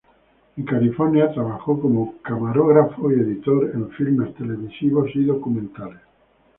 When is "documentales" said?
5.25-6.01